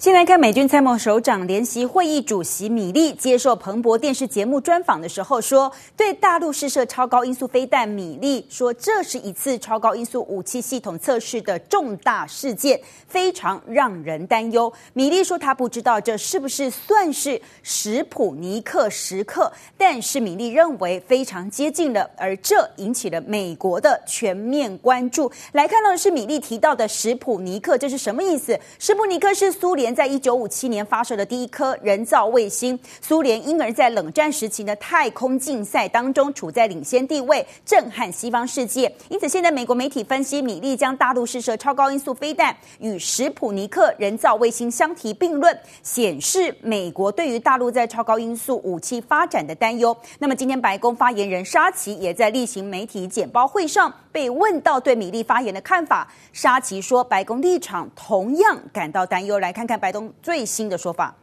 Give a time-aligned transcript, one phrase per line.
[0.00, 14.72] 先来看美军参谋首长联席会议主席米利接受彭博电视节目专访的时候说，对大陆试射超高音速飞弹，米利说这是一次超高音速武器系统测试的重大事件，非常让人担忧。
[14.94, 25.30] 米利说他不知道这是不是算是史普尼克时刻，但是米利认为非常接近了，而这引起了美国的全面关注。
[25.52, 28.58] 来看到的是米利提到的史普尼克，这是什么意思？
[28.78, 29.89] 史普尼克是苏联。
[29.94, 38.92] 在一九五七年发射的第一颗人造卫星，苏联因而在冷战时期的太空竞赛当中处在领先地位，震撼西方世界。
[39.08, 49.96] 因此，现在美国媒体分析，米利将大陆试射超高音速飞弹与史普尼克人造卫星相提并论，显示美国对于大陆在超高音速武器发展的担忧。
[50.20, 59.40] 那么，今天白宫发言人沙奇也在例行媒体简报会上被问到对米利发言的看法，沙奇说，白宫立场同样感到担忧。
[59.40, 59.79] 来看看。
[59.79, 61.15] 白东最新的说法。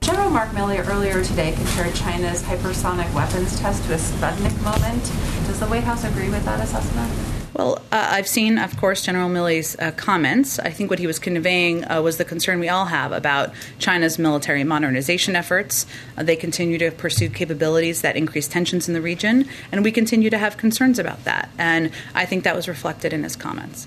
[0.00, 5.02] General Mark Milley earlier today compared China's hypersonic weapons test to a Sputnik moment.
[5.46, 7.08] Does the White House agree with that assessment?
[7.54, 10.58] Well, uh, I've seen, of course, General Milley's uh, comments.
[10.58, 14.18] I think what he was conveying uh, was the concern we all have about China's
[14.18, 15.86] military modernization efforts.
[16.16, 20.30] Uh, they continue to pursue capabilities that increase tensions in the region, and we continue
[20.30, 21.50] to have concerns about that.
[21.58, 23.86] And I think that was reflected in his comments.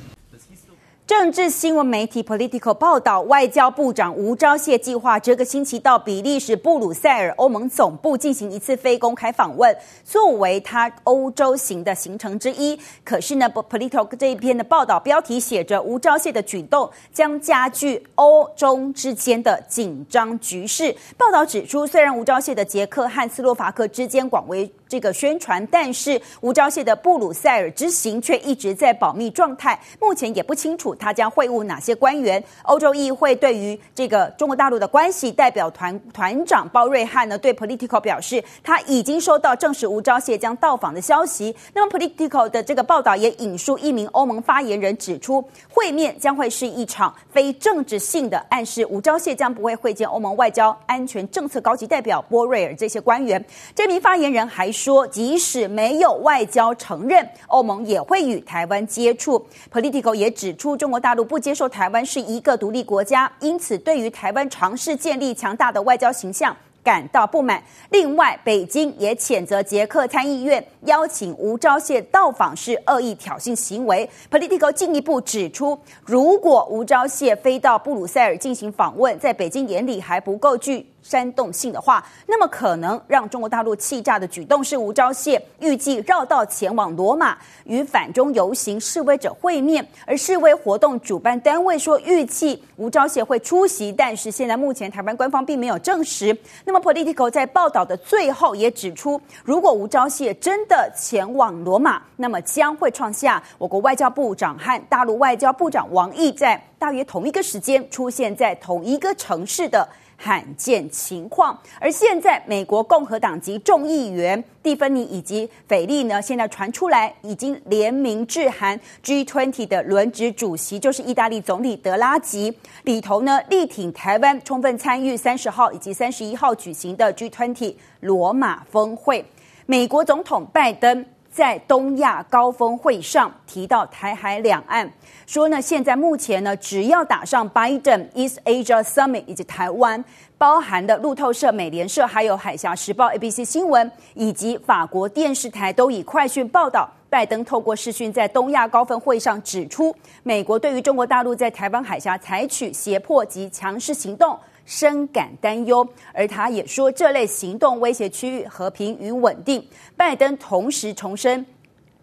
[1.10, 12.78] 政治新闻媒体 Political 报道，外交部长吴钊燮计划这个星期到比利时布鲁塞尔欧盟总部进行一次非公开访问，作为他欧洲行的行程之一。
[13.02, 20.94] 可是呢，Political 这一篇的报道标题写着“吴钊燮的举动将加剧欧中之间的紧张局势”。
[21.18, 30.92] 报道指出，虽然吴钊燮的捷克和斯洛伐克之间广为这个宣传，但是吴钊燮的布鲁塞尔之行却一直在保密状态，目前也不清楚。
[30.96, 32.42] 他将会晤哪些官员？
[32.64, 41.54] 欧洲议会对于这个中国大陆的关系代表团团长包瑞汉呢，对 Politico 表示，他已经收到证实吴钊燮将到访的消息。
[41.72, 53.42] 那么 Politico 的这个报道也引述一名欧盟发言人指出，会面将会是一场非政治性的，暗示吴钊燮将不会会见欧盟外交安全政策高级代表波瑞尔这些官员。
[53.74, 59.44] 这名发言人还说，即使没有外交承认，欧盟也会与台湾接触。
[59.72, 60.90] Politico 也指出中。
[60.90, 67.62] 国大陆不接受台湾是一个独立国家，因此对于台湾尝试建立强大的外交形象感到不满。
[67.90, 74.08] 另外，北京也谴责捷克参议院邀请吴钊燮到访是恶意挑衅行为。
[74.28, 96.36] Politico 进一步指出，如果吴钊燮飞到布鲁塞尔进行访问，在北京眼里还不够具煽动性的话，那么可能让中国大陆气炸的举动是吴钊燮预计绕道前往罗马与反中游行示威者会面，而示威活动主办单位说预计吴钊燮会出席，但是现在目前台湾官方并没有证实。
[96.64, 109.88] 那么 Politico 在报道的最后也指出，如果吴钊燮真的前往罗马，那么将会创下我国外交部长和大陆外交部长王毅在大约同一个时间出现在同一个城市的。
[110.22, 129.24] 罕见情况，而现在美国共和党籍众议员蒂芬尼以及斐利呢，现在传出来已经联名致函 G20 的轮值主席，就是意大利总理德拉吉，里头呢力挺台湾充分参与三十号以及三十一号举行的 G20 罗马峰会。
[129.64, 131.06] 美国总统拜登。
[131.30, 134.92] 在东亚高峰会上提到台海两岸，
[135.26, 140.04] 说呢，现在目前呢，只要打上 Biden East Asia Summit 以及台湾，
[140.36, 154.36] 包含的路透社、美联社，还有海峡时报、ABC 新闻以及法国电视台都以快讯报道，拜登透过视讯在东亚高峰会上指出，美国对于中国大陆在台湾海峡采取胁迫及强势行动。
[154.64, 159.66] 深感担忧，而他也说，这类行动威胁区域和平与稳定。
[159.96, 161.44] 拜登同时重申，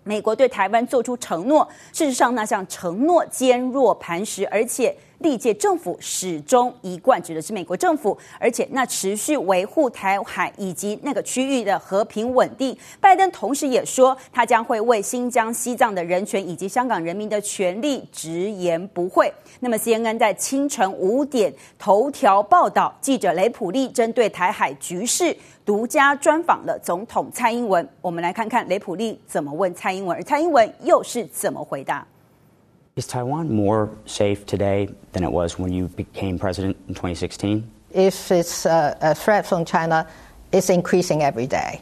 [0.04, 4.96] 美国对台湾做出承诺，事实上那项承诺坚若磐石，而且。
[5.20, 12.78] 历届政府始终一贯指的是美国政府，而且那持续维护台海以及那个区域的和平稳定。
[13.00, 19.32] 拜登同时也说，他将会为新疆、西藏的人权以及香港人民的权利直言不讳。
[19.60, 25.36] 那么，CNN 在清晨五点头条报道，记者雷普利针对台海局势
[25.66, 27.88] 独家专访了总统蔡英文。
[28.02, 32.06] 我们来看看雷普利怎么问蔡英文，而蔡英文又是怎么回答。
[32.98, 37.70] Is Taiwan more safe today than it was when you became president in 2016?
[37.94, 40.10] If it's a, a threat from China,
[40.52, 41.80] it's increasing every day.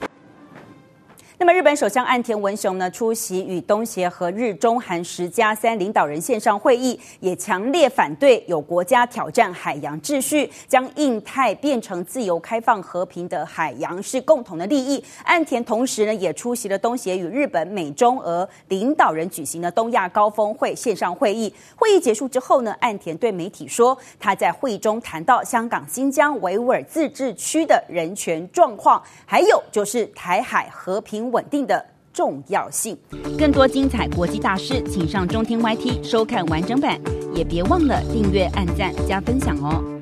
[1.37, 15.03] 那么，日本首相岸田文雄呢，出席与东协和日中韩十加三领导人线上会议，也强烈反对有国家挑战海洋秩序，将印太变成自由、开放、和平的海洋是共同的利益。
[15.25, 21.53] 岸田同时呢，也出席了东协与日本、美、中、俄领导人举行的东亚高峰会线上会议。
[21.75, 31.24] 会议结束之后呢，岸田对媒体说，他在会议中谈到香港、新疆维吾尔自治区的人权状况，还有就是台海和平。
[31.31, 32.97] 稳定的重要性。
[33.37, 36.99] 更多精彩国际大师，请上中天 YT 收看完整版，
[37.33, 39.94] 也别忘了订阅、按赞、加分享哦。